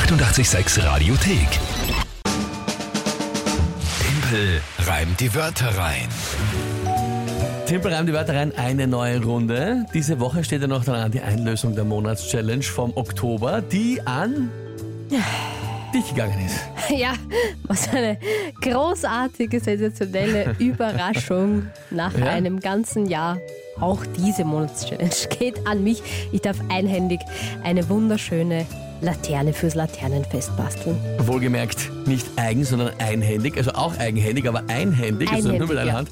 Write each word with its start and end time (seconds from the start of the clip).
886 0.00 0.84
Radiothek. 0.84 1.48
Tempel 3.98 4.60
reimt 4.86 5.18
die 5.20 5.34
Wörter 5.34 5.68
rein. 5.78 6.06
Timpel 7.66 7.94
reimt 7.94 8.06
die 8.06 8.12
Wörter 8.12 8.34
rein, 8.34 8.52
eine 8.58 8.86
neue 8.86 9.22
Runde. 9.24 9.86
Diese 9.94 10.20
Woche 10.20 10.44
steht 10.44 10.60
ja 10.60 10.68
noch 10.68 10.84
dann 10.84 10.96
an 10.96 11.10
die 11.12 11.22
Einlösung 11.22 11.74
der 11.74 11.84
Monatschallenge 11.84 12.62
vom 12.62 12.94
Oktober, 12.94 13.62
die 13.62 14.02
an 14.06 14.50
dich 15.94 16.08
gegangen 16.10 16.44
ist. 16.44 16.58
Ja, 16.94 17.14
was 17.64 17.88
eine 17.88 18.18
großartige, 18.60 19.58
sensationelle 19.60 20.54
Überraschung 20.58 21.68
nach 21.90 22.16
Ja. 22.18 22.26
einem 22.26 22.60
ganzen 22.60 23.06
Jahr. 23.06 23.38
Auch 23.80 24.04
diese 24.18 24.44
Monatschallenge 24.44 25.10
geht 25.38 25.66
an 25.66 25.82
mich. 25.82 26.02
Ich 26.32 26.42
darf 26.42 26.58
einhändig 26.68 27.20
eine 27.64 27.88
wunderschöne 27.88 28.66
Laterne 29.00 29.52
fürs 29.52 29.74
Laternenfest 29.74 30.56
basteln. 30.56 30.98
Wohlgemerkt 31.18 31.90
nicht 32.06 32.26
eigen, 32.36 32.64
sondern 32.64 32.92
einhändig, 32.98 33.56
also 33.56 33.72
auch 33.72 33.96
eigenhändig, 33.98 34.48
aber 34.48 34.62
einhändig, 34.68 35.30
also 35.30 35.48
nur 35.48 35.54
Einhändig, 35.54 35.68
mit 35.68 35.78
einer 35.78 35.90
ja. 35.90 35.96
Hand. 35.98 36.10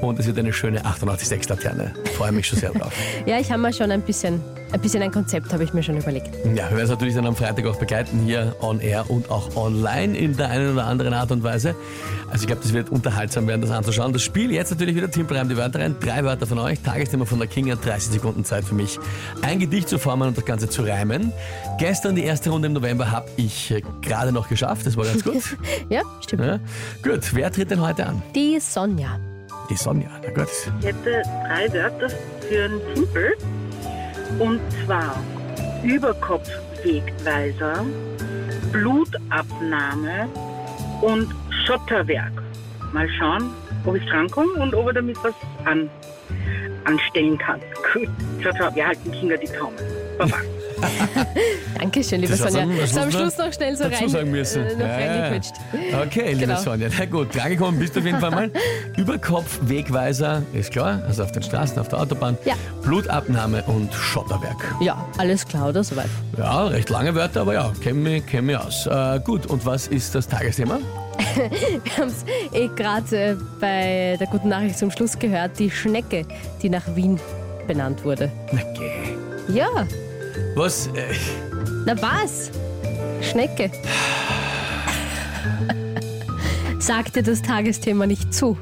Und 0.00 0.18
es 0.18 0.26
wird 0.26 0.38
eine 0.38 0.52
schöne 0.52 0.84
886 0.84 1.48
Laterne. 1.48 1.94
Freue 2.16 2.32
mich 2.32 2.46
schon 2.46 2.58
sehr 2.58 2.70
drauf. 2.70 2.92
Ja, 3.26 3.38
ich 3.38 3.50
habe 3.50 3.62
mir 3.62 3.72
schon 3.72 3.90
ein 3.90 4.02
bisschen, 4.02 4.40
ein 4.72 4.80
bisschen 4.80 5.02
ein 5.02 5.12
Konzept 5.12 5.52
habe 5.52 5.62
ich 5.62 5.72
mir 5.72 5.82
schon 5.82 5.96
überlegt. 5.96 6.34
Ja, 6.44 6.68
wir 6.68 6.76
werden 6.76 6.80
es 6.84 6.90
natürlich 6.90 7.14
dann 7.14 7.26
am 7.26 7.36
Freitag 7.36 7.64
auch 7.66 7.76
begleiten, 7.76 8.20
hier 8.24 8.56
on 8.60 8.80
air 8.80 9.08
und 9.08 9.30
auch 9.30 9.54
online 9.56 10.16
in 10.16 10.36
der 10.36 10.50
einen 10.50 10.72
oder 10.72 10.86
anderen 10.86 11.14
Art 11.14 11.30
und 11.30 11.42
Weise. 11.44 11.74
Also 12.30 12.42
ich 12.42 12.46
glaube, 12.48 12.62
das 12.62 12.72
wird 12.72 12.90
unterhaltsam 12.90 13.46
werden, 13.46 13.60
das 13.60 13.70
anzuschauen. 13.70 14.12
Das 14.12 14.22
Spiel 14.22 14.50
jetzt 14.50 14.70
natürlich 14.70 14.96
wieder 14.96 15.10
Timpel 15.10 15.36
reimt 15.36 15.50
die 15.50 15.56
Wörter 15.56 15.78
rein. 15.80 15.94
Drei 16.00 16.24
Wörter 16.24 16.46
von 16.46 16.58
euch, 16.58 16.80
Tagesthema 16.80 17.24
von 17.24 17.38
der 17.38 17.46
Kinga, 17.46 17.76
30 17.76 18.12
Sekunden 18.14 18.44
Zeit 18.44 18.64
für 18.64 18.74
mich, 18.74 18.98
ein 19.42 19.60
Gedicht 19.60 19.88
zu 19.88 19.98
formen 19.98 20.28
und 20.28 20.36
das 20.36 20.44
Ganze 20.44 20.68
zu 20.68 20.82
reimen. 20.82 21.32
Gestern 21.78 22.16
die 22.16 22.24
erste 22.24 22.50
Runde 22.50 22.66
im 22.66 22.72
November 22.72 23.10
habe 23.10 23.28
ich 23.36 23.70
äh, 23.70 23.82
gerade 24.02 24.32
noch 24.32 24.48
geschafft, 24.48 24.86
das 24.86 24.96
war 24.96 25.04
ganz 25.04 25.22
gut. 25.22 25.34
Ja, 25.88 26.02
stimmt. 26.20 26.44
ja. 26.44 26.58
Gut, 27.02 27.34
wer 27.34 27.52
tritt 27.52 27.70
denn 27.70 27.80
heute 27.80 28.06
an? 28.06 28.22
Die 28.34 28.58
Sonja. 28.58 29.18
Die 29.70 29.76
Sonja, 29.76 30.08
na 30.22 30.30
gut. 30.32 30.48
Ich 30.80 30.86
hätte 30.86 31.22
drei 31.46 31.72
Wörter 31.72 32.08
für 32.48 32.64
einen 32.64 32.80
Timpel. 32.94 33.34
Und 34.38 34.60
zwar 34.84 35.16
Überkopfwegweiser, 35.82 37.84
Blutabnahme 38.72 40.28
und 41.00 41.34
Schotterwerk. 41.64 42.32
Mal 42.92 43.08
schauen, 43.18 43.50
ob 43.84 43.96
ich 43.96 44.04
drankomme 44.06 44.52
und 44.54 44.74
ob 44.74 44.88
er 44.88 44.94
damit 44.94 45.16
was 45.22 45.34
an, 45.64 45.88
anstellen 46.84 47.38
kann. 47.38 47.60
Gut, 47.92 48.08
ciao, 48.40 48.52
ciao. 48.54 48.74
Wir 48.74 48.86
halten 48.86 49.12
Kinder 49.12 49.36
die 49.36 49.46
Daumen. 49.46 49.76
Baba. 50.18 50.38
Dankeschön, 51.78 52.20
liebe 52.20 52.34
Sonja. 52.36 52.62
am- 52.62 52.76
man 52.76 53.10
Schluss 53.12 53.36
noch 53.38 53.52
schnell 53.52 53.76
so 53.76 53.84
rein. 53.84 54.08
sagen 54.08 54.30
müssen. 54.30 54.64
Äh, 54.64 54.72
noch 54.74 54.80
Ja, 54.80 55.00
ja. 55.00 56.02
Okay, 56.02 56.32
liebe 56.32 56.46
Genau. 56.46 56.60
Sonja, 56.60 56.88
na 56.98 57.04
gut, 57.06 57.34
drangekommen 57.34 57.78
bist 57.78 57.94
du 57.94 58.00
auf 58.00 58.06
jeden 58.06 58.20
Fall 58.20 58.30
mal. 58.30 58.50
Überkopf, 58.96 59.58
Wegweiser, 59.62 60.42
ist 60.52 60.70
klar, 60.72 61.02
also 61.06 61.24
auf 61.24 61.32
den 61.32 61.42
Straßen, 61.42 61.78
auf 61.78 61.88
der 61.88 62.00
Autobahn. 62.00 62.38
Ja. 62.44 62.54
Blutabnahme 62.82 63.62
und 63.64 63.92
Schotterwerk. 63.92 64.64
Ja, 64.80 65.06
alles 65.18 65.46
klar, 65.46 65.68
oder 65.68 65.82
soweit? 65.84 66.08
Ja, 66.38 66.66
recht 66.66 66.88
lange 66.90 67.14
Wörter, 67.14 67.42
aber 67.42 67.54
ja, 67.54 67.72
kennen 67.82 68.02
mich, 68.02 68.24
kenn 68.26 68.46
mich 68.46 68.56
aus. 68.56 68.86
Äh, 68.86 69.20
gut, 69.24 69.46
und 69.46 69.64
was 69.66 69.88
ist 69.88 70.14
das 70.14 70.28
Tagesthema? 70.28 70.78
Wir 71.84 71.96
haben 71.96 72.08
es 72.08 72.24
eh 72.52 72.68
gerade 72.74 73.16
äh, 73.16 73.36
bei 73.60 74.16
der 74.18 74.26
guten 74.28 74.48
Nachricht 74.48 74.78
zum 74.78 74.90
Schluss 74.90 75.18
gehört, 75.18 75.58
die 75.58 75.70
Schnecke, 75.70 76.24
die 76.62 76.68
nach 76.70 76.82
Wien 76.94 77.20
benannt 77.66 78.04
wurde. 78.04 78.30
Na 78.52 78.60
geh. 78.76 78.90
Ja, 79.52 79.68
Was? 80.54 80.88
Äh, 80.88 81.14
na 81.86 81.94
was? 82.00 82.50
Schnecke. 83.20 83.70
Sagt 86.78 87.16
dir 87.16 87.22
das 87.22 87.40
Tagesthema 87.40 88.06
nicht 88.06 88.34
zu, 88.34 88.58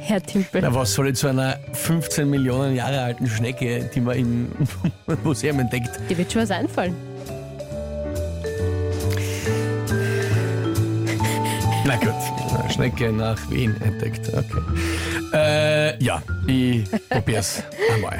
Herr 0.00 0.22
Timpel? 0.22 0.62
na, 0.62 0.74
was 0.74 0.94
soll 0.94 1.08
ich 1.08 1.16
zu 1.16 1.28
einer 1.28 1.58
15 1.72 2.28
Millionen 2.28 2.74
Jahre 2.74 3.02
alten 3.02 3.26
Schnecke, 3.28 3.90
die 3.94 4.00
man 4.00 4.16
im 4.16 4.48
Museum 5.24 5.60
entdeckt? 5.60 5.90
Dir 6.08 6.16
wird 6.16 6.32
schon 6.32 6.42
was 6.42 6.50
einfallen. 6.50 6.94
Na 11.84 11.96
gut, 11.96 12.72
Schnecke 12.72 13.12
nach 13.12 13.38
Wien 13.50 13.74
entdeckt. 13.82 14.28
Okay. 14.28 14.62
Äh, 15.34 16.02
ja, 16.04 16.22
ich 16.46 16.84
probier's 17.08 17.62
einmal. 17.94 18.18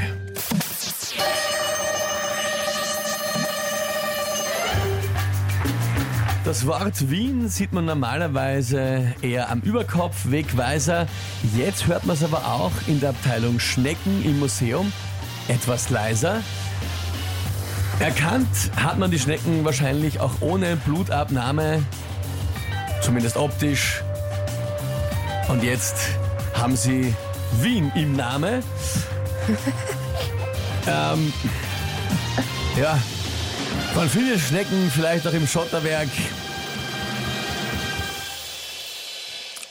Das 6.48 6.66
Wort 6.66 7.10
Wien 7.10 7.47
sieht 7.50 7.75
man 7.75 7.84
normalerweise 7.84 9.14
eher 9.20 9.50
am 9.50 9.60
Überkopf, 9.60 10.31
Wegweiser. 10.31 11.06
Jetzt 11.54 11.86
hört 11.86 12.06
man 12.06 12.16
es 12.16 12.25
aber 12.25 12.38
auch 12.47 12.72
in 12.86 13.00
der 13.00 13.10
Abteilung 13.10 13.60
Schnecken 13.60 14.25
im 14.25 14.38
Museum 14.38 14.91
etwas 15.48 15.91
leiser. 15.91 16.41
Erkannt 18.00 18.48
hat 18.76 18.98
man 18.98 19.10
die 19.10 19.19
Schnecken 19.19 19.62
wahrscheinlich 19.66 20.20
auch 20.20 20.41
ohne 20.41 20.76
Blutabnahme 20.76 21.82
zumindest 23.03 23.36
optisch. 23.36 24.03
Und 25.48 25.62
jetzt 25.62 25.97
haben 26.54 26.76
sie 26.76 27.15
Wien 27.60 27.92
im 27.94 28.16
Name. 28.16 28.62
ähm, 30.86 31.30
ja, 32.80 32.98
von 33.98 34.09
vielen 34.09 34.38
Schnecken, 34.38 34.92
vielleicht 34.94 35.26
auch 35.26 35.32
im 35.32 35.44
Schotterwerk. 35.44 36.06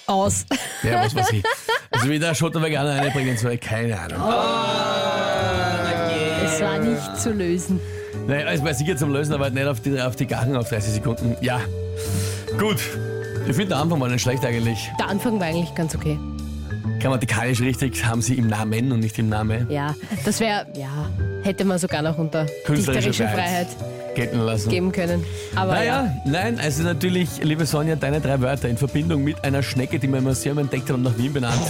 Aus. 0.06 0.46
Ja, 0.84 1.02
was 1.02 1.16
weiß 1.16 1.32
ich. 1.32 1.44
Also 1.92 2.10
wie 2.10 2.20
der 2.20 2.36
Schotterwerk 2.36 2.76
an 2.78 2.88
eine 2.88 3.10
bringen 3.12 3.38
soll, 3.38 3.58
keine 3.58 3.98
Ahnung. 3.98 4.22
Es 6.44 6.60
war 6.60 6.78
nicht 6.78 7.18
zu 7.18 7.32
lösen. 7.32 7.80
Naja, 8.28 8.52
es 8.52 8.62
war 8.62 8.74
sicher 8.74 8.98
zum 8.98 9.14
Lösen, 9.14 9.34
aber 9.34 9.50
nicht 9.50 9.66
auf 9.66 9.80
die, 9.80 9.98
auf 10.02 10.18
die 10.18 10.28
Gachen 10.28 10.58
auf 10.58 10.68
30 10.68 10.96
Sekunden. 10.96 11.38
Ja, 11.40 11.62
gut. 12.60 12.82
Ich 13.48 13.56
finde 13.56 13.68
der 13.68 13.78
Anfang 13.78 14.02
war 14.02 14.10
nicht 14.10 14.24
schlecht 14.24 14.44
eigentlich. 14.44 14.92
Der 15.00 15.08
Anfang 15.08 15.40
war 15.40 15.48
eigentlich 15.48 15.74
ganz 15.74 15.96
okay. 15.96 16.20
Grammatikalisch 17.00 17.62
richtig 17.62 18.06
haben 18.06 18.22
sie 18.22 18.36
im 18.36 18.48
Namen 18.48 18.92
und 18.92 19.00
nicht 19.00 19.18
im 19.20 19.30
Name 19.30 19.68
Ja, 19.70 19.96
das 20.26 20.40
wäre, 20.40 20.66
ja, 20.76 21.10
hätte 21.44 21.66
man 21.66 21.78
sogar 21.78 22.02
noch 22.02 22.18
unter 22.18 22.46
Künstlerische 22.66 23.10
dichterische 23.10 23.24
Freiheit. 23.24 23.68
Freiheit 23.68 23.98
gelten 24.16 24.40
lassen. 24.40 24.70
geben 24.70 24.92
können. 24.92 25.24
Aber 25.56 25.84
ja. 25.84 26.04
Naja, 26.04 26.14
nein, 26.26 26.60
also 26.60 26.84
natürlich, 26.84 27.30
liebe 27.44 27.66
Sonja, 27.66 27.96
deine 27.96 28.20
drei 28.20 28.42
Wörter 28.42 28.68
in 28.68 28.78
Verbindung 28.78 29.24
mit 29.24 29.44
einer 29.44 29.62
Schnecke, 29.62 30.00
die 30.00 30.08
man 30.08 30.20
im 30.20 30.26
Museum 30.26 30.58
entdeckt 30.58 30.90
hat 30.90 30.96
und 30.96 31.04
nach 31.04 31.18
Wien 31.18 31.32
benannt. 31.32 31.62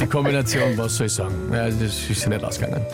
Die 0.00 0.06
Kombination, 0.06 0.62
was 0.76 0.96
soll 0.96 1.06
ich 1.06 1.12
sagen? 1.12 1.34
Ja, 1.52 1.66
das 1.66 2.10
ist 2.10 2.22
ja 2.24 2.28
nicht 2.28 2.44
ausgegangen. 2.44 2.84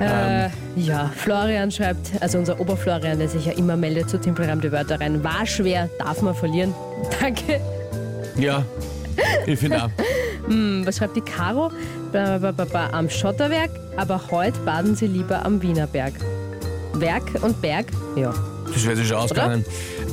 Äh, 0.00 0.48
ja, 0.74 1.10
Florian 1.16 1.70
schreibt, 1.70 2.10
also 2.20 2.38
unser 2.38 2.58
Oberflorian, 2.60 3.18
der 3.18 3.28
sich 3.28 3.46
ja 3.46 3.52
immer 3.52 3.76
meldet 3.76 4.10
zu 4.10 4.18
die 4.18 4.36
Wörter 4.36 5.00
rein. 5.00 5.22
War 5.22 5.46
schwer, 5.46 5.88
darf 5.98 6.20
man 6.22 6.34
verlieren. 6.34 6.74
Danke. 7.20 7.60
Ja, 8.36 8.64
ich 9.46 9.58
finde 9.58 9.84
auch. 9.84 9.90
Hm, 10.48 10.82
Was 10.86 10.98
schreibt 10.98 11.16
die 11.16 11.20
Caro? 11.20 11.70
Am 12.92 13.10
Schotterwerk, 13.10 13.70
aber 13.96 14.20
heute 14.30 14.58
baden 14.60 14.94
sie 14.96 15.06
lieber 15.06 15.44
am 15.44 15.60
Wienerberg. 15.60 16.14
Werk 16.94 17.24
und 17.42 17.60
Berg? 17.60 17.86
Ja. 18.16 18.32
Das 18.72 18.86
wäre 18.86 18.96
sich 18.96 19.08
schon 19.08 19.18
ausgegangen. 19.18 19.64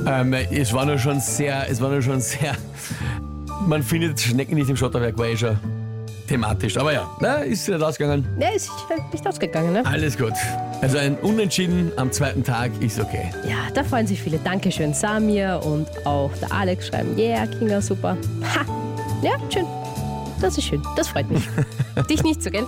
Ähm, 0.05 0.33
es 0.33 0.73
war 0.73 0.85
nur 0.85 0.97
schon 0.97 1.19
sehr, 1.19 1.69
es 1.69 1.81
war 1.81 1.89
nur 1.89 2.01
schon 2.01 2.19
sehr. 2.19 2.55
Man 3.65 3.83
findet 3.83 4.19
Schnecken 4.19 4.55
nicht 4.55 4.69
im 4.69 4.75
Schotterwerk, 4.75 5.17
war 5.17 5.27
eh 5.27 5.37
schon 5.37 5.57
thematisch. 6.27 6.77
Aber 6.77 6.91
ja, 6.93 7.09
na, 7.21 7.35
ist 7.37 7.67
nicht 7.69 7.81
ausgegangen. 7.81 8.27
Ja, 8.39 8.49
ist 8.49 8.69
nicht 9.11 9.25
ausgegangen, 9.25 9.73
ne? 9.73 9.85
Alles 9.85 10.17
gut. 10.17 10.33
Also 10.81 10.97
ein 10.97 11.15
Unentschieden 11.19 11.91
am 11.95 12.11
zweiten 12.11 12.43
Tag 12.43 12.71
ist 12.81 12.99
okay. 12.99 13.31
Ja, 13.47 13.71
da 13.73 13.83
freuen 13.83 14.07
sich 14.07 14.21
viele. 14.21 14.37
Dankeschön, 14.39 14.93
Samir 14.93 15.61
und 15.63 15.87
auch 16.05 16.31
der 16.41 16.51
Alex 16.51 16.87
schreiben, 16.87 17.17
yeah, 17.17 17.47
Kinga, 17.47 17.81
super. 17.81 18.17
Ha! 18.55 18.65
Ja, 19.21 19.31
schön. 19.49 19.65
Das 20.41 20.57
ist 20.57 20.65
schön. 20.65 20.81
Das 20.95 21.09
freut 21.09 21.29
mich. 21.29 21.43
Dich 22.09 22.23
nicht 22.23 22.43
so, 22.43 22.49
gell? 22.49 22.65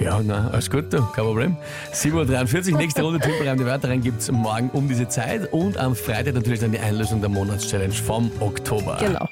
Ja, 0.00 0.20
na, 0.22 0.50
alles 0.50 0.70
gut, 0.70 0.92
du, 0.92 1.02
kein 1.12 1.24
Problem. 1.24 1.56
7.43 1.92 2.72
Uhr, 2.72 2.78
nächste 2.78 3.02
Runde 3.02 3.20
Timpelreim 3.20 3.58
die 3.58 3.64
Wörter 3.64 3.88
rein 3.88 4.00
gibt 4.00 4.20
es 4.20 4.30
morgen 4.30 4.70
um 4.70 4.88
diese 4.88 5.08
Zeit 5.08 5.52
und 5.52 5.78
am 5.78 5.94
Freitag 5.94 6.34
natürlich 6.34 6.60
dann 6.60 6.72
die 6.72 6.78
Einlösung 6.78 7.20
der 7.20 7.30
Monatschallenge 7.30 7.94
vom 7.94 8.30
Oktober. 8.40 8.98
Genau. 9.00 9.28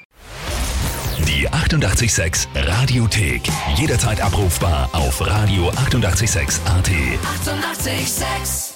Die 1.27 1.47
886 1.49 2.47
Radiothek. 2.55 3.41
Jederzeit 3.75 4.21
abrufbar 4.21 4.89
auf 4.93 5.21
radio886.at. 5.21 6.65
886! 6.65 6.65
886 6.65 8.66